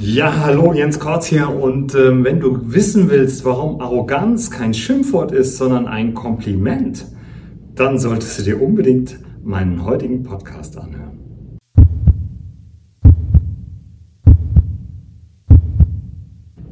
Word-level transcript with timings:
Ja, 0.00 0.44
hallo, 0.44 0.72
Jens 0.72 1.00
Kortz 1.00 1.26
hier. 1.26 1.50
Und 1.50 1.92
ähm, 1.96 2.22
wenn 2.22 2.38
du 2.38 2.72
wissen 2.72 3.10
willst, 3.10 3.44
warum 3.44 3.80
Arroganz 3.80 4.48
kein 4.48 4.72
Schimpfwort 4.72 5.32
ist, 5.32 5.56
sondern 5.56 5.88
ein 5.88 6.14
Kompliment, 6.14 7.04
dann 7.74 7.98
solltest 7.98 8.38
du 8.38 8.42
dir 8.44 8.62
unbedingt 8.62 9.18
meinen 9.42 9.84
heutigen 9.84 10.22
Podcast 10.22 10.78
anhören. 10.78 11.18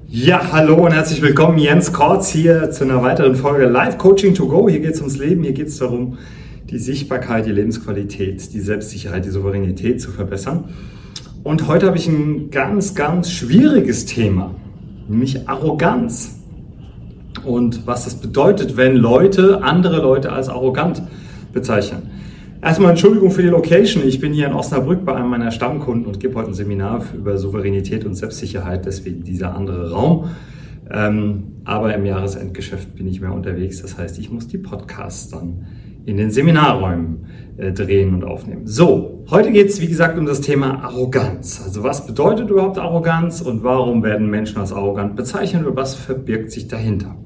Ja, 0.07 0.53
hallo 0.53 0.85
und 0.87 0.93
herzlich 0.93 1.21
willkommen. 1.21 1.59
Jens 1.59 1.93
Kortz 1.93 2.29
hier 2.29 2.71
zu 2.71 2.85
einer 2.85 3.03
weiteren 3.03 3.35
Folge 3.35 3.67
Live 3.67 3.99
Coaching 3.99 4.35
to 4.35 4.47
Go. 4.47 4.69
Hier 4.69 4.79
geht 4.79 4.95
es 4.95 5.01
ums 5.01 5.19
Leben, 5.19 5.43
hier 5.43 5.53
geht 5.53 5.67
es 5.67 5.79
darum, 5.79 6.17
die 6.71 6.79
Sichtbarkeit, 6.79 7.45
die 7.47 7.53
Lebensqualität, 7.53 8.53
die 8.53 8.61
Selbstsicherheit, 8.61 9.25
die 9.25 9.31
Souveränität 9.31 10.01
zu 10.01 10.13
verbessern. 10.13 10.69
Und 11.47 11.69
heute 11.69 11.87
habe 11.87 11.97
ich 11.97 12.09
ein 12.09 12.51
ganz, 12.51 12.97
ganz 12.97 13.31
schwieriges 13.31 14.05
Thema, 14.05 14.53
nämlich 15.07 15.49
Arroganz. 15.49 16.41
Und 17.45 17.87
was 17.87 18.03
das 18.03 18.17
bedeutet, 18.17 18.77
wenn 18.77 18.97
Leute 18.97 19.63
andere 19.63 20.03
Leute 20.03 20.33
als 20.33 20.49
arrogant 20.49 21.03
bezeichnen. 21.53 22.11
Erstmal 22.61 22.91
Entschuldigung 22.91 23.31
für 23.31 23.43
die 23.43 23.49
Location. 23.49 24.03
Ich 24.05 24.19
bin 24.19 24.33
hier 24.33 24.49
in 24.49 24.55
Osnabrück 24.55 25.05
bei 25.05 25.15
einem 25.15 25.29
meiner 25.29 25.53
Stammkunden 25.53 26.07
und 26.07 26.19
gebe 26.19 26.35
heute 26.35 26.49
ein 26.49 26.55
Seminar 26.55 27.05
über 27.17 27.39
Souveränität 27.39 28.05
und 28.05 28.17
Selbstsicherheit, 28.17 28.85
deswegen 28.85 29.23
dieser 29.23 29.55
andere 29.55 29.93
Raum. 29.93 30.31
Ähm, 30.91 31.45
aber 31.65 31.95
im 31.95 32.05
Jahresendgeschäft 32.05 32.97
bin 32.97 33.07
ich 33.07 33.21
mehr 33.21 33.33
unterwegs. 33.33 33.81
Das 33.83 33.97
heißt, 33.97 34.19
ich 34.19 34.33
muss 34.33 34.49
die 34.49 34.59
Podcasts 34.59 35.29
dann 35.29 35.65
in 36.07 36.17
den 36.17 36.31
Seminarräumen 36.31 37.27
äh, 37.59 37.73
drehen 37.73 38.15
und 38.15 38.25
aufnehmen. 38.25 38.67
So, 38.67 39.25
heute 39.29 39.51
geht 39.51 39.69
es 39.69 39.81
wie 39.81 39.89
gesagt 39.89 40.17
um 40.19 40.25
das 40.25 40.41
Thema 40.41 40.85
Arroganz. 40.85 41.61
Also 41.65 41.83
was 41.83 42.07
bedeutet 42.07 42.49
überhaupt 42.49 42.79
Arroganz 42.79 43.41
und 43.41 43.63
warum 43.65 44.03
werden 44.03 44.31
Menschen 44.31 44.59
als 44.59 44.73
arrogant 44.73 45.17
bezeichnet 45.17 45.67
und 45.67 45.77
was 45.77 45.95
verbirgt 45.95 46.53
sich 46.53 46.69
dahinter? 46.69 47.17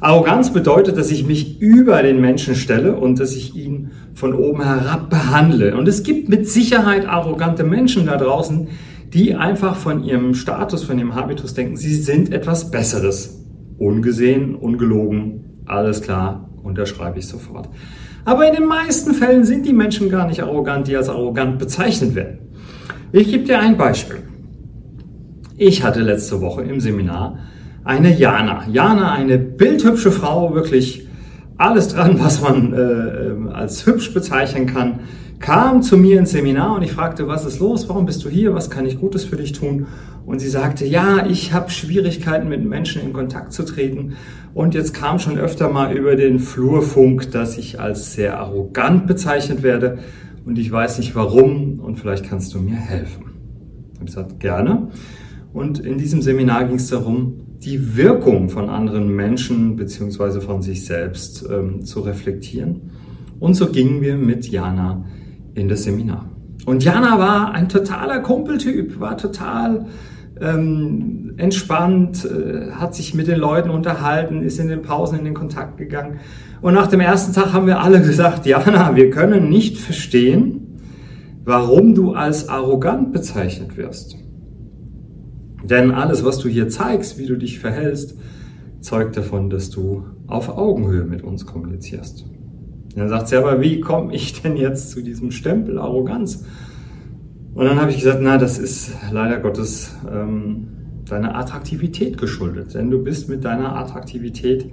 Arroganz 0.00 0.52
bedeutet, 0.52 0.96
dass 0.96 1.12
ich 1.12 1.24
mich 1.24 1.60
über 1.60 2.02
den 2.02 2.20
Menschen 2.20 2.56
stelle 2.56 2.96
und 2.96 3.20
dass 3.20 3.36
ich 3.36 3.54
ihn 3.54 3.92
von 4.14 4.34
oben 4.34 4.64
herab 4.64 5.08
behandle. 5.08 5.76
Und 5.76 5.86
es 5.86 6.02
gibt 6.02 6.28
mit 6.28 6.48
Sicherheit 6.48 7.06
arrogante 7.06 7.62
Menschen 7.62 8.06
da 8.06 8.16
draußen, 8.16 8.66
die 9.12 9.36
einfach 9.36 9.76
von 9.76 10.02
ihrem 10.02 10.34
Status, 10.34 10.82
von 10.82 10.98
ihrem 10.98 11.14
Habitus 11.14 11.54
denken, 11.54 11.76
sie 11.76 11.94
sind 11.94 12.32
etwas 12.32 12.72
Besseres. 12.72 13.44
Ungesehen, 13.78 14.56
ungelogen, 14.56 15.62
alles 15.66 16.02
klar, 16.02 16.48
unterschreibe 16.62 17.18
ich 17.18 17.26
sofort. 17.26 17.68
Aber 18.24 18.46
in 18.46 18.54
den 18.54 18.66
meisten 18.66 19.14
Fällen 19.14 19.44
sind 19.44 19.66
die 19.66 19.72
Menschen 19.72 20.08
gar 20.08 20.26
nicht 20.26 20.42
arrogant, 20.42 20.86
die 20.86 20.96
als 20.96 21.08
arrogant 21.08 21.58
bezeichnet 21.58 22.14
werden. 22.14 22.38
Ich 23.12 23.30
gebe 23.30 23.44
dir 23.44 23.58
ein 23.58 23.76
Beispiel. 23.76 24.18
Ich 25.56 25.82
hatte 25.82 26.00
letzte 26.00 26.40
Woche 26.40 26.62
im 26.62 26.80
Seminar 26.80 27.38
eine 27.84 28.16
Jana. 28.16 28.64
Jana, 28.70 29.12
eine 29.12 29.38
bildhübsche 29.38 30.12
Frau, 30.12 30.54
wirklich 30.54 31.06
alles 31.56 31.88
dran, 31.88 32.18
was 32.18 32.40
man 32.40 32.72
äh, 32.72 33.52
als 33.52 33.86
hübsch 33.86 34.14
bezeichnen 34.14 34.66
kann, 34.66 35.00
kam 35.42 35.82
zu 35.82 35.98
mir 35.98 36.18
ins 36.18 36.30
Seminar 36.30 36.76
und 36.76 36.82
ich 36.82 36.92
fragte, 36.92 37.26
was 37.26 37.44
ist 37.44 37.58
los, 37.58 37.88
warum 37.88 38.06
bist 38.06 38.24
du 38.24 38.30
hier, 38.30 38.54
was 38.54 38.70
kann 38.70 38.86
ich 38.86 38.98
Gutes 38.98 39.24
für 39.24 39.36
dich 39.36 39.52
tun? 39.52 39.88
Und 40.24 40.38
sie 40.38 40.48
sagte, 40.48 40.86
ja, 40.86 41.26
ich 41.26 41.52
habe 41.52 41.68
Schwierigkeiten 41.68 42.48
mit 42.48 42.64
Menschen 42.64 43.02
in 43.02 43.12
Kontakt 43.12 43.52
zu 43.52 43.64
treten 43.64 44.14
und 44.54 44.74
jetzt 44.74 44.94
kam 44.94 45.18
schon 45.18 45.38
öfter 45.38 45.68
mal 45.68 45.94
über 45.94 46.14
den 46.14 46.38
Flurfunk, 46.38 47.32
dass 47.32 47.58
ich 47.58 47.80
als 47.80 48.14
sehr 48.14 48.38
arrogant 48.38 49.08
bezeichnet 49.08 49.64
werde 49.64 49.98
und 50.46 50.58
ich 50.58 50.70
weiß 50.70 50.98
nicht 50.98 51.14
warum 51.16 51.80
und 51.80 51.98
vielleicht 51.98 52.24
kannst 52.24 52.54
du 52.54 52.60
mir 52.60 52.76
helfen. 52.76 53.24
Ich 53.92 53.98
habe 53.98 54.06
gesagt, 54.06 54.40
gerne. 54.40 54.88
Und 55.52 55.80
in 55.80 55.98
diesem 55.98 56.22
Seminar 56.22 56.64
ging 56.64 56.76
es 56.76 56.88
darum, 56.88 57.40
die 57.58 57.96
Wirkung 57.96 58.48
von 58.48 58.68
anderen 58.68 59.14
Menschen 59.14 59.74
beziehungsweise 59.76 60.40
von 60.40 60.62
sich 60.62 60.84
selbst 60.84 61.44
ähm, 61.50 61.84
zu 61.84 62.00
reflektieren. 62.00 62.92
Und 63.38 63.54
so 63.54 63.66
gingen 63.66 64.00
wir 64.02 64.16
mit 64.16 64.48
Jana 64.48 65.04
in 65.54 65.68
das 65.68 65.84
Seminar. 65.84 66.26
Und 66.66 66.84
Jana 66.84 67.18
war 67.18 67.52
ein 67.52 67.68
totaler 67.68 68.20
Kumpeltyp, 68.20 69.00
war 69.00 69.16
total 69.16 69.86
ähm, 70.40 71.34
entspannt, 71.36 72.24
äh, 72.24 72.70
hat 72.72 72.94
sich 72.94 73.14
mit 73.14 73.26
den 73.26 73.38
Leuten 73.38 73.70
unterhalten, 73.70 74.42
ist 74.42 74.58
in 74.58 74.68
den 74.68 74.82
Pausen 74.82 75.18
in 75.18 75.24
den 75.24 75.34
Kontakt 75.34 75.76
gegangen. 75.76 76.20
Und 76.60 76.74
nach 76.74 76.86
dem 76.86 77.00
ersten 77.00 77.32
Tag 77.32 77.52
haben 77.52 77.66
wir 77.66 77.80
alle 77.80 78.00
gesagt, 78.02 78.46
Jana, 78.46 78.94
wir 78.94 79.10
können 79.10 79.48
nicht 79.48 79.78
verstehen, 79.78 80.78
warum 81.44 81.94
du 81.94 82.12
als 82.12 82.48
arrogant 82.48 83.12
bezeichnet 83.12 83.76
wirst. 83.76 84.16
Denn 85.64 85.92
alles, 85.92 86.24
was 86.24 86.38
du 86.38 86.48
hier 86.48 86.68
zeigst, 86.68 87.18
wie 87.18 87.26
du 87.26 87.36
dich 87.36 87.58
verhältst, 87.58 88.16
zeugt 88.80 89.16
davon, 89.16 89.48
dass 89.50 89.70
du 89.70 90.04
auf 90.26 90.56
Augenhöhe 90.56 91.04
mit 91.04 91.22
uns 91.22 91.46
kommunizierst. 91.46 92.24
Dann 92.96 93.08
sagt 93.08 93.28
sie, 93.28 93.36
aber 93.36 93.60
wie 93.60 93.80
komme 93.80 94.14
ich 94.14 94.42
denn 94.42 94.56
jetzt 94.56 94.90
zu 94.90 95.02
diesem 95.02 95.30
Stempel 95.30 95.78
Arroganz? 95.78 96.44
Und 97.54 97.66
dann 97.66 97.80
habe 97.80 97.90
ich 97.90 97.98
gesagt, 97.98 98.20
na, 98.22 98.38
das 98.38 98.58
ist 98.58 98.92
leider 99.10 99.38
Gottes 99.38 99.94
ähm, 100.10 100.68
deiner 101.08 101.36
Attraktivität 101.36 102.18
geschuldet. 102.18 102.74
Denn 102.74 102.90
du 102.90 103.02
bist 103.02 103.28
mit 103.28 103.44
deiner 103.44 103.76
Attraktivität 103.76 104.70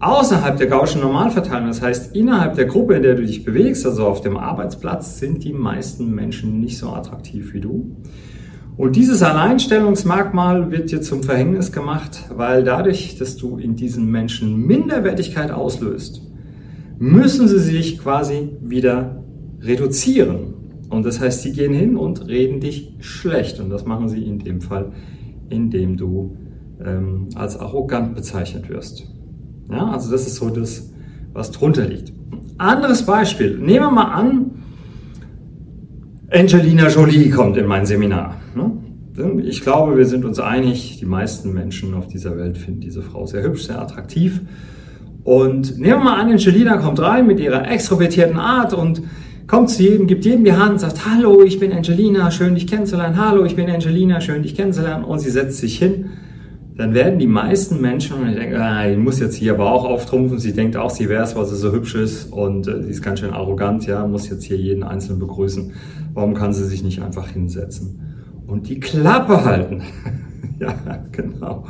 außerhalb 0.00 0.58
der 0.58 0.66
Gaußschen 0.66 1.00
Normalverteilung, 1.00 1.68
das 1.68 1.80
heißt 1.80 2.14
innerhalb 2.14 2.56
der 2.56 2.66
Gruppe, 2.66 2.94
in 2.94 3.02
der 3.02 3.14
du 3.14 3.22
dich 3.24 3.44
bewegst, 3.44 3.86
also 3.86 4.06
auf 4.06 4.20
dem 4.20 4.36
Arbeitsplatz, 4.36 5.18
sind 5.18 5.44
die 5.44 5.52
meisten 5.52 6.14
Menschen 6.14 6.60
nicht 6.60 6.78
so 6.78 6.90
attraktiv 6.90 7.54
wie 7.54 7.60
du. 7.60 7.96
Und 8.76 8.96
dieses 8.96 9.22
Alleinstellungsmerkmal 9.22 10.72
wird 10.72 10.90
dir 10.90 11.00
zum 11.00 11.22
Verhängnis 11.22 11.70
gemacht, 11.70 12.24
weil 12.34 12.64
dadurch, 12.64 13.16
dass 13.16 13.36
du 13.36 13.56
in 13.56 13.76
diesen 13.76 14.10
Menschen 14.10 14.66
Minderwertigkeit 14.66 15.52
auslöst, 15.52 16.22
müssen 17.04 17.48
sie 17.48 17.58
sich 17.58 17.98
quasi 17.98 18.48
wieder 18.62 19.22
reduzieren. 19.60 20.54
Und 20.88 21.04
das 21.04 21.20
heißt, 21.20 21.42
sie 21.42 21.52
gehen 21.52 21.74
hin 21.74 21.96
und 21.96 22.28
reden 22.28 22.60
dich 22.60 22.94
schlecht. 23.00 23.60
Und 23.60 23.70
das 23.70 23.84
machen 23.84 24.08
sie 24.08 24.22
in 24.22 24.38
dem 24.38 24.60
Fall, 24.60 24.92
indem 25.50 25.96
du 25.96 26.36
ähm, 26.82 27.28
als 27.34 27.58
arrogant 27.58 28.14
bezeichnet 28.14 28.68
wirst. 28.70 29.06
Ja, 29.70 29.90
also 29.90 30.10
das 30.10 30.26
ist 30.26 30.36
so 30.36 30.48
das, 30.48 30.92
was 31.32 31.50
drunter 31.50 31.86
liegt. 31.86 32.12
Anderes 32.56 33.04
Beispiel. 33.04 33.58
Nehmen 33.58 33.86
wir 33.86 33.90
mal 33.90 34.12
an, 34.12 34.50
Angelina 36.30 36.88
Jolie 36.88 37.28
kommt 37.30 37.56
in 37.56 37.66
mein 37.66 37.84
Seminar. 37.84 38.40
Ne? 38.54 39.42
Ich 39.44 39.60
glaube, 39.60 39.96
wir 39.96 40.06
sind 40.06 40.24
uns 40.24 40.40
einig, 40.40 40.98
die 40.98 41.06
meisten 41.06 41.52
Menschen 41.52 41.94
auf 41.94 42.08
dieser 42.08 42.36
Welt 42.36 42.58
finden 42.58 42.80
diese 42.80 43.02
Frau 43.02 43.26
sehr 43.26 43.42
hübsch, 43.42 43.64
sehr 43.64 43.80
attraktiv. 43.80 44.40
Und 45.24 45.78
nehmen 45.78 46.00
wir 46.00 46.04
mal 46.04 46.20
an, 46.20 46.30
Angelina 46.30 46.76
kommt 46.76 47.00
rein 47.00 47.26
mit 47.26 47.40
ihrer 47.40 47.68
extrovertierten 47.70 48.38
Art 48.38 48.74
und 48.74 49.02
kommt 49.46 49.70
zu 49.70 49.82
jedem, 49.82 50.06
gibt 50.06 50.24
jedem 50.26 50.44
die 50.44 50.52
Hand, 50.52 50.80
sagt, 50.80 51.06
hallo, 51.06 51.42
ich 51.42 51.58
bin 51.58 51.72
Angelina, 51.72 52.30
schön 52.30 52.54
dich 52.54 52.66
kennenzulernen, 52.66 53.18
hallo, 53.18 53.44
ich 53.44 53.56
bin 53.56 53.70
Angelina, 53.70 54.20
schön 54.20 54.42
dich 54.42 54.54
kennenzulernen. 54.54 55.04
Und 55.04 55.20
sie 55.20 55.30
setzt 55.30 55.58
sich 55.58 55.78
hin, 55.78 56.10
dann 56.76 56.92
werden 56.92 57.18
die 57.18 57.26
meisten 57.26 57.80
Menschen, 57.80 58.16
und 58.20 58.28
ich 58.28 58.36
denke, 58.36 58.60
ah, 58.60 58.86
die 58.86 58.96
muss 58.96 59.18
jetzt 59.18 59.36
hier 59.36 59.54
aber 59.54 59.72
auch 59.72 59.84
auftrumpfen, 59.84 60.38
sie 60.38 60.52
denkt 60.52 60.76
auch, 60.76 60.90
sie 60.90 61.08
wäre 61.08 61.22
es, 61.22 61.34
weil 61.36 61.46
sie 61.46 61.56
so 61.56 61.72
hübsch 61.72 61.94
ist 61.94 62.32
und 62.32 62.66
äh, 62.66 62.82
sie 62.82 62.90
ist 62.90 63.02
ganz 63.02 63.20
schön 63.20 63.30
arrogant, 63.30 63.86
ja, 63.86 64.06
muss 64.06 64.28
jetzt 64.28 64.44
hier 64.44 64.58
jeden 64.58 64.82
Einzelnen 64.82 65.20
begrüßen, 65.20 65.72
warum 66.12 66.34
kann 66.34 66.52
sie 66.52 66.64
sich 66.64 66.82
nicht 66.82 67.00
einfach 67.00 67.28
hinsetzen 67.28 68.00
und 68.46 68.68
die 68.68 68.80
Klappe 68.80 69.44
halten? 69.44 69.82
ja, 70.58 70.74
genau. 71.12 71.64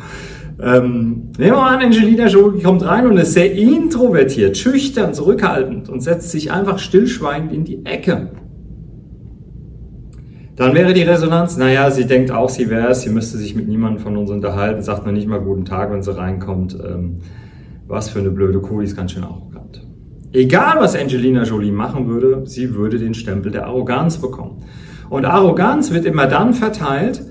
Ähm, 0.61 1.33
nehmen 1.37 1.51
wir 1.51 1.53
mal 1.53 1.77
an, 1.77 1.83
Angelina 1.83 2.27
Jolie 2.27 2.63
kommt 2.63 2.85
rein 2.85 3.07
und 3.07 3.17
ist 3.17 3.33
sehr 3.33 3.53
introvertiert, 3.53 4.57
schüchtern, 4.57 5.13
zurückhaltend 5.13 5.89
und 5.89 6.01
setzt 6.01 6.31
sich 6.31 6.53
einfach 6.53 6.79
stillschweigend 6.79 7.53
in 7.53 7.65
die 7.65 7.85
Ecke. 7.85 8.31
Dann 10.57 10.75
wäre 10.75 10.93
die 10.95 11.03
Resonanz, 11.03 11.57
naja, 11.57 11.91
sie 11.91 12.07
denkt 12.07 12.31
auch, 12.31 12.49
sie 12.49 12.71
wäre 12.71 12.89
es, 12.89 13.03
sie 13.03 13.11
müsste 13.11 13.39
sich 13.39 13.57
mit 13.57 13.67
niemandem 13.67 14.01
von 14.01 14.17
uns 14.17 14.31
unterhalten, 14.31 14.83
sagt 14.83 15.05
noch 15.05 15.13
nicht 15.13 15.27
mal 15.27 15.41
guten 15.41 15.65
Tag, 15.65 15.91
wenn 15.93 16.03
sie 16.03 16.17
reinkommt. 16.17 16.75
Ähm, 16.75 17.19
was 17.87 18.09
für 18.09 18.21
eine 18.21 18.31
blöde 18.31 18.61
Kuh, 18.61 18.81
die 18.81 18.87
ist 18.87 18.97
ganz 18.97 19.13
schön 19.13 19.25
arrogant. 19.25 19.85
Egal, 20.33 20.77
was 20.79 20.97
Angelina 20.97 21.43
Jolie 21.43 21.71
machen 21.71 22.09
würde, 22.09 22.43
sie 22.47 22.75
würde 22.75 22.99
den 22.99 23.15
Stempel 23.15 23.53
der 23.53 23.67
Arroganz 23.67 24.19
bekommen. 24.19 24.63
Und 25.11 25.25
Arroganz 25.25 25.93
wird 25.93 26.07
immer 26.07 26.27
dann 26.27 26.55
verteilt, 26.55 27.23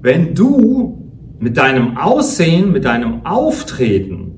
wenn 0.00 0.34
du 0.34 1.03
mit 1.44 1.58
deinem 1.58 1.98
Aussehen, 1.98 2.72
mit 2.72 2.86
deinem 2.86 3.26
Auftreten 3.26 4.30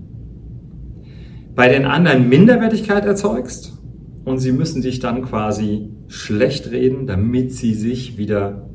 bei 1.54 1.68
den 1.68 1.84
anderen 1.84 2.28
Minderwertigkeit 2.28 3.04
erzeugst 3.04 3.78
und 4.24 4.38
sie 4.38 4.50
müssen 4.50 4.82
dich 4.82 4.98
dann 4.98 5.22
quasi 5.22 5.88
schlecht 6.08 6.72
reden, 6.72 7.06
damit 7.06 7.52
sie 7.52 7.74
sich 7.74 8.18
wieder 8.18 8.68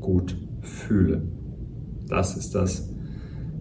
gut 0.00 0.38
fühlen. 0.62 1.32
Das 2.08 2.34
ist 2.34 2.54
das, 2.54 2.88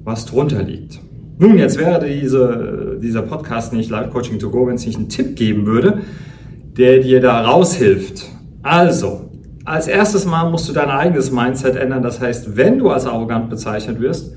was 0.06 0.26
drunter 0.26 0.64
liegt. 0.64 1.02
Nun, 1.38 1.58
jetzt 1.58 1.78
wäre 1.78 2.08
diese, 2.08 3.00
dieser 3.04 3.24
Podcast 3.24 3.74
nicht 3.74 3.90
Live 3.90 4.12
Coaching 4.12 4.40
to 4.40 4.50
Go, 4.50 4.66
wenn 4.66 4.76
es 4.76 4.86
nicht 4.86 4.98
einen 4.98 5.10
Tipp 5.10 5.36
geben 5.36 5.66
würde, 5.66 6.04
der 6.78 7.00
dir 7.00 7.20
da 7.20 7.42
raushilft. 7.42 8.30
Also, 8.62 9.29
als 9.70 9.88
erstes 9.88 10.26
Mal 10.26 10.50
musst 10.50 10.68
du 10.68 10.74
dein 10.74 10.90
eigenes 10.90 11.32
Mindset 11.32 11.76
ändern. 11.76 12.02
Das 12.02 12.20
heißt, 12.20 12.58
wenn 12.58 12.80
du 12.80 12.90
als 12.90 13.06
arrogant 13.06 13.50
bezeichnet 13.50 14.00
wirst, 14.02 14.34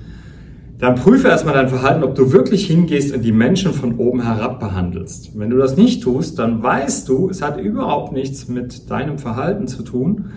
dann 0.78 0.96
prüfe 0.96 1.28
erstmal 1.28 1.54
dein 1.54 1.68
Verhalten, 1.68 2.02
ob 2.02 2.14
du 2.16 2.32
wirklich 2.32 2.66
hingehst 2.66 3.14
und 3.14 3.22
die 3.22 3.32
Menschen 3.32 3.72
von 3.72 3.98
oben 3.98 4.22
herab 4.22 4.58
behandelst. 4.60 5.38
Wenn 5.38 5.48
du 5.48 5.56
das 5.56 5.76
nicht 5.76 6.02
tust, 6.02 6.38
dann 6.38 6.62
weißt 6.62 7.08
du, 7.08 7.30
es 7.30 7.40
hat 7.40 7.58
überhaupt 7.58 8.12
nichts 8.12 8.48
mit 8.48 8.90
deinem 8.90 9.18
Verhalten 9.18 9.68
zu 9.68 9.84
tun, 9.84 10.32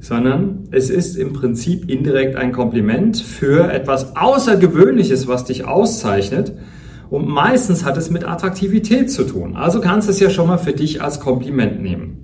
sondern 0.00 0.68
es 0.70 0.88
ist 0.88 1.16
im 1.16 1.32
Prinzip 1.32 1.90
indirekt 1.90 2.36
ein 2.36 2.52
Kompliment 2.52 3.18
für 3.18 3.72
etwas 3.72 4.16
Außergewöhnliches, 4.16 5.28
was 5.28 5.44
dich 5.44 5.66
auszeichnet. 5.66 6.52
Und 7.10 7.28
meistens 7.28 7.84
hat 7.84 7.96
es 7.96 8.08
mit 8.08 8.26
Attraktivität 8.26 9.10
zu 9.10 9.24
tun. 9.24 9.56
Also 9.56 9.80
kannst 9.80 10.08
du 10.08 10.12
es 10.12 10.20
ja 10.20 10.30
schon 10.30 10.46
mal 10.46 10.58
für 10.58 10.72
dich 10.72 11.02
als 11.02 11.20
Kompliment 11.20 11.82
nehmen. 11.82 12.21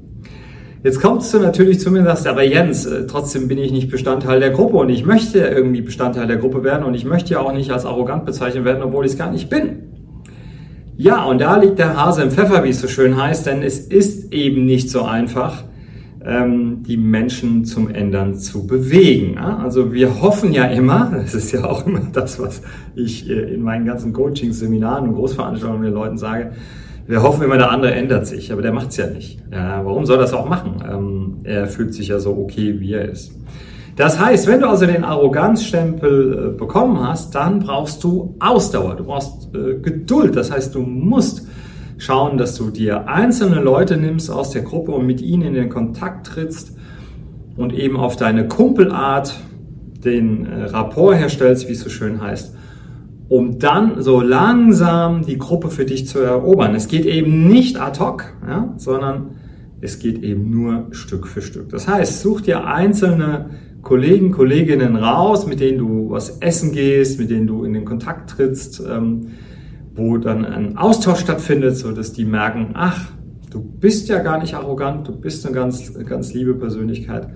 Jetzt 0.85 1.01
kommst 1.01 1.35
du 1.35 1.41
natürlich 1.41 1.81
zu 1.81 1.91
mir 1.91 2.01
und 2.01 2.05
sagst, 2.05 2.27
aber 2.27 2.45
Jens, 2.45 2.87
äh, 2.87 3.07
trotzdem 3.07 3.49
bin 3.49 3.59
ich 3.59 3.73
nicht 3.73 3.91
Bestandteil 3.91 4.39
der 4.39 4.51
Gruppe 4.51 4.77
und 4.77 4.91
ich 4.91 5.05
möchte 5.05 5.39
irgendwie 5.39 5.81
Bestandteil 5.81 6.29
der 6.29 6.37
Gruppe 6.37 6.63
werden 6.63 6.85
und 6.85 6.95
ich 6.95 7.05
möchte 7.05 7.35
ja 7.35 7.41
auch 7.41 7.53
nicht 7.53 7.71
als 7.73 7.85
arrogant 7.85 8.25
bezeichnet 8.25 8.65
werden, 8.65 8.83
obwohl 8.83 9.05
ich 9.05 9.13
es 9.13 9.19
gar 9.19 9.33
nicht 9.33 9.51
bin. 9.51 9.89
Ja, 10.97 11.25
und 11.25 11.41
da 11.41 11.57
liegt 11.57 11.79
der 11.79 11.97
Hase 11.97 12.23
im 12.23 12.31
Pfeffer, 12.31 12.65
wie 12.65 12.71
es 12.71 12.81
so 12.81 12.89
schön 12.89 13.21
heißt, 13.21 13.47
denn 13.47 13.63
es 13.63 13.79
ist 13.79 14.33
eben 14.33 14.67
nicht 14.67 14.91
so 14.91 15.03
einfach, 15.03 15.65
ähm, 16.25 16.83
die 16.83 16.97
Menschen 16.97 17.65
zum 17.65 17.89
Ändern 17.89 18.35
zu 18.35 18.67
bewegen. 18.67 19.39
Also 19.39 19.93
wir 19.93 20.21
hoffen 20.21 20.53
ja 20.53 20.65
immer, 20.65 21.13
das 21.23 21.35
ist 21.35 21.53
ja 21.53 21.65
auch 21.65 21.87
immer 21.87 22.03
das, 22.13 22.41
was 22.41 22.63
ich 22.95 23.29
äh, 23.29 23.55
in 23.55 23.63
meinen 23.63 23.87
ganzen 23.87 24.13
Coachings, 24.13 24.59
Seminaren 24.59 25.09
und 25.09 25.15
Großveranstaltungen 25.15 25.83
den 25.83 25.95
Leuten 25.95 26.19
sage, 26.19 26.53
wir 27.09 27.23
hoffen 27.23 27.43
immer, 27.43 27.57
der 27.57 27.71
andere 27.71 27.95
ändert 27.95 28.27
sich, 28.27 28.53
aber 28.53 28.61
der 28.61 28.73
macht 28.73 28.91
es 28.91 28.99
ja 28.99 29.07
nicht. 29.07 29.41
Ja, 29.51 29.81
warum 29.83 30.05
soll 30.05 30.19
das 30.19 30.35
auch 30.35 30.47
machen? 30.47 30.85
Ähm, 30.87 31.39
er 31.43 31.67
fühlt 31.67 31.95
sich 31.95 32.09
ja 32.09 32.19
so 32.19 32.37
okay, 32.37 32.81
wie 32.81 32.93
er 32.93 33.09
ist. 33.09 33.33
Das 33.97 34.21
heißt, 34.21 34.47
wenn 34.47 34.61
du 34.61 34.69
also 34.69 34.85
den 34.85 35.05
Arroganzstempel 35.05 36.53
äh, 36.53 36.57
bekommen 36.57 37.01
hast, 37.01 37.35
dann 37.35 37.61
brauchst 37.61 38.05
du 38.05 38.37
Ausdauer, 38.41 38.95
du 38.97 39.05
brauchst 39.05 39.55
äh, 39.55 39.79
Geduld. 39.81 40.37
Das 40.37 40.53
heißt, 40.53 40.75
du 40.75 40.81
musst 40.81 41.49
schauen, 41.97 42.37
dass 42.37 42.55
du 42.57 42.69
dir 42.69 43.09
einzelne 43.09 43.61
Leute 43.61 43.97
nimmst 43.97 44.31
aus 44.31 44.51
der 44.51 44.61
Gruppe 44.63 44.93
und 44.93 45.07
mit 45.07 45.23
ihnen 45.23 45.43
in 45.43 45.55
den 45.55 45.71
Kontakt 45.71 46.27
trittst 46.27 46.77
und 47.57 47.73
eben 47.73 47.97
auf 47.97 48.17
deine 48.17 48.49
Kumpelart 48.49 49.35
den 50.05 50.45
äh, 50.45 50.65
Rapport 50.65 51.17
herstellst, 51.17 51.69
wie 51.69 51.73
es 51.73 51.81
so 51.81 51.89
schön 51.89 52.21
heißt 52.21 52.58
um 53.29 53.59
dann 53.59 54.03
so 54.03 54.21
langsam 54.21 55.23
die 55.23 55.37
Gruppe 55.37 55.69
für 55.69 55.85
dich 55.85 56.07
zu 56.07 56.19
erobern. 56.21 56.75
Es 56.75 56.89
geht 56.89 57.05
eben 57.05 57.47
nicht 57.47 57.81
ad 57.81 58.01
hoc, 58.01 58.25
ja, 58.47 58.73
sondern 58.77 59.37
es 59.81 59.99
geht 59.99 60.23
eben 60.23 60.51
nur 60.51 60.87
Stück 60.93 61.27
für 61.27 61.43
Stück. 61.43 61.69
Das 61.69 61.87
heißt, 61.87 62.21
such 62.21 62.41
dir 62.41 62.67
einzelne 62.67 63.51
Kollegen, 63.83 64.33
Kolleginnen 64.33 64.97
raus, 64.97 65.47
mit 65.47 65.61
denen 65.61 65.79
du 65.79 66.11
was 66.11 66.39
essen 66.39 66.73
gehst, 66.73 67.21
mit 67.21 67.31
denen 67.31 67.47
du 67.47 67.65
in 67.65 67.75
den 67.75 67.85
Kontakt 67.85 68.31
trittst, 68.31 68.83
ähm, 68.87 69.29
wo 69.95 70.17
dann 70.17 70.45
ein 70.45 70.77
Austausch 70.77 71.21
stattfindet, 71.21 71.77
so 71.77 71.93
dass 71.93 72.13
die 72.13 72.25
merken, 72.25 72.71
ach, 72.75 73.11
du 73.51 73.61
bist 73.61 74.09
ja 74.09 74.21
gar 74.21 74.41
nicht 74.41 74.55
arrogant, 74.55 75.07
du 75.07 75.13
bist 75.13 75.45
eine 75.47 75.55
ganz, 75.55 75.93
ganz 76.05 76.35
liebe 76.35 76.55
Persönlichkeit. 76.55 77.29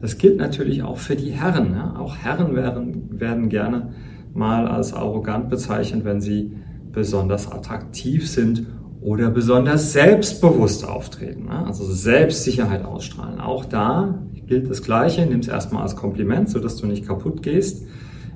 Das 0.00 0.18
gilt 0.18 0.38
natürlich 0.38 0.82
auch 0.82 0.98
für 0.98 1.16
die 1.16 1.30
Herren. 1.30 1.72
Ja? 1.72 1.96
Auch 1.98 2.16
Herren 2.16 2.54
werden, 2.54 3.20
werden 3.20 3.48
gerne 3.48 3.90
mal 4.34 4.66
als 4.68 4.92
arrogant 4.92 5.48
bezeichnet, 5.48 6.04
wenn 6.04 6.20
sie 6.20 6.52
besonders 6.92 7.50
attraktiv 7.50 8.28
sind 8.28 8.66
oder 9.00 9.30
besonders 9.30 9.92
selbstbewusst 9.92 10.86
auftreten. 10.86 11.46
Ne? 11.46 11.66
Also 11.66 11.84
Selbstsicherheit 11.84 12.84
ausstrahlen. 12.84 13.40
Auch 13.40 13.64
da 13.64 14.22
gilt 14.46 14.68
das 14.68 14.82
Gleiche. 14.82 15.24
Nimm 15.24 15.40
es 15.40 15.48
erstmal 15.48 15.82
als 15.82 15.96
Kompliment, 15.96 16.50
sodass 16.50 16.76
du 16.76 16.86
nicht 16.86 17.06
kaputt 17.06 17.42
gehst 17.42 17.86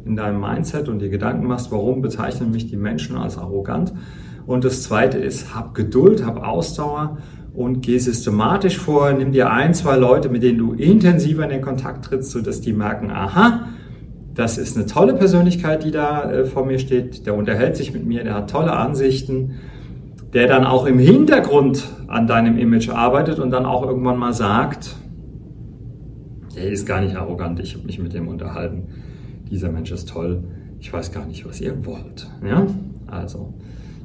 in 0.05 0.17
deinem 0.17 0.41
Mindset 0.41 0.88
und 0.88 1.00
dir 1.00 1.08
Gedanken 1.08 1.46
machst, 1.46 1.73
warum 1.73 2.02
bezeichnen 2.02 2.50
mich 2.50 2.69
die 2.69 2.76
Menschen 2.76 3.17
als 3.17 3.38
arrogant. 3.38 3.93
Und 4.47 4.64
das 4.64 4.82
zweite 4.82 5.19
ist, 5.19 5.55
hab 5.55 5.75
Geduld, 5.75 6.25
hab 6.25 6.43
Ausdauer 6.43 7.19
und 7.55 7.81
geh 7.81 7.99
systematisch 7.99 8.79
vor. 8.79 9.12
Nimm 9.12 9.32
dir 9.32 9.50
ein, 9.50 9.73
zwei 9.75 9.97
Leute, 9.97 10.29
mit 10.29 10.43
denen 10.43 10.58
du 10.58 10.73
intensiver 10.73 11.44
in 11.44 11.50
den 11.50 11.62
Kontakt 11.62 12.05
trittst, 12.05 12.32
sodass 12.32 12.61
die 12.61 12.73
merken, 12.73 13.11
aha, 13.11 13.69
das 14.34 14.58
ist 14.58 14.76
eine 14.76 14.86
tolle 14.86 15.14
Persönlichkeit, 15.14 15.84
die 15.84 15.90
da 15.90 16.31
äh, 16.31 16.44
vor 16.44 16.66
mir 16.66 16.78
steht. 16.78 17.26
Der 17.26 17.34
unterhält 17.34 17.76
sich 17.76 17.92
mit 17.92 18.04
mir, 18.04 18.25
der 18.25 18.34
hat 18.34 18.50
tolle 18.50 18.72
Ansichten, 18.72 19.60
der 20.32 20.48
dann 20.48 20.64
auch 20.64 20.86
im 20.86 20.98
Hintergrund 20.98 21.84
an 22.08 22.26
deinem 22.26 22.58
Image 22.58 22.90
arbeitet 22.90 23.38
und 23.38 23.50
dann 23.50 23.64
auch 23.64 23.86
irgendwann 23.86 24.19
mal 24.19 24.32
sagt, 24.32 24.96
der 26.56 26.70
ist 26.70 26.86
gar 26.86 27.00
nicht 27.00 27.16
arrogant, 27.16 27.60
ich 27.60 27.75
habe 27.75 27.86
mich 27.86 27.98
mit 27.98 28.12
dem 28.12 28.28
unterhalten. 28.28 28.88
Dieser 29.50 29.70
Mensch 29.70 29.92
ist 29.92 30.08
toll. 30.08 30.42
Ich 30.80 30.92
weiß 30.92 31.12
gar 31.12 31.26
nicht, 31.26 31.46
was 31.46 31.60
ihr 31.60 31.87
wollt. 31.87 32.28
Ja? 32.46 32.66
Also, 33.06 33.54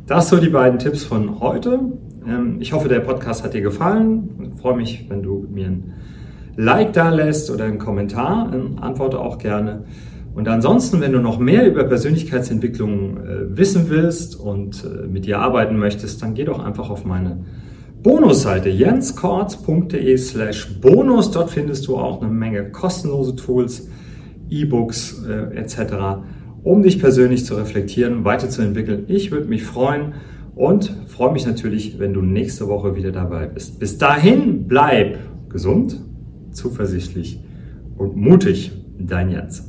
das 0.05 0.29
so 0.29 0.37
die 0.37 0.49
beiden 0.49 0.79
Tipps 0.79 1.03
von 1.03 1.39
heute. 1.39 1.79
Ähm, 2.27 2.57
ich 2.59 2.73
hoffe, 2.73 2.87
der 2.87 2.99
Podcast 2.99 3.43
hat 3.43 3.53
dir 3.53 3.61
gefallen. 3.61 4.51
Ich 4.53 4.61
freue 4.61 4.75
mich, 4.75 5.05
wenn 5.09 5.23
du 5.23 5.47
mir 5.51 5.67
ein 5.67 5.93
Like 6.55 6.93
da 6.93 7.09
lässt 7.09 7.49
oder 7.51 7.65
einen 7.65 7.79
Kommentar. 7.79 8.51
Ähm, 8.53 8.77
antworte 8.79 9.19
auch 9.19 9.37
gerne. 9.37 9.85
Und 10.33 10.47
ansonsten, 10.47 11.01
wenn 11.01 11.11
du 11.11 11.19
noch 11.19 11.39
mehr 11.39 11.67
über 11.67 11.83
Persönlichkeitsentwicklung 11.83 13.17
äh, 13.17 13.57
wissen 13.57 13.89
willst 13.89 14.39
und 14.39 14.83
äh, 14.83 15.07
mit 15.07 15.25
dir 15.25 15.39
arbeiten 15.39 15.77
möchtest, 15.77 16.21
dann 16.21 16.33
geh 16.33 16.45
doch 16.45 16.63
einfach 16.63 16.89
auf 16.89 17.03
meine 17.03 17.45
Bonusseite 18.01 18.69
jenskortz.de 18.69 20.17
slash 20.17 20.79
bonus. 20.79 21.31
Dort 21.31 21.49
findest 21.49 21.87
du 21.87 21.97
auch 21.97 22.21
eine 22.21 22.31
Menge 22.31 22.71
kostenlose 22.71 23.35
Tools, 23.35 23.89
E-Books 24.49 25.25
äh, 25.27 25.57
etc., 25.57 25.95
um 26.63 26.83
dich 26.83 26.99
persönlich 26.99 27.45
zu 27.45 27.55
reflektieren, 27.55 28.23
weiterzuentwickeln. 28.23 29.05
Ich 29.07 29.31
würde 29.31 29.47
mich 29.47 29.63
freuen 29.63 30.13
und 30.55 30.93
freue 31.07 31.31
mich 31.31 31.45
natürlich, 31.45 31.99
wenn 31.99 32.13
du 32.13 32.21
nächste 32.21 32.67
Woche 32.67 32.95
wieder 32.95 33.11
dabei 33.11 33.47
bist. 33.47 33.79
Bis 33.79 33.97
dahin 33.97 34.67
bleib 34.67 35.17
gesund, 35.49 36.01
zuversichtlich 36.51 37.39
und 37.97 38.15
mutig. 38.15 38.71
Dein 39.01 39.31
Jens. 39.31 39.68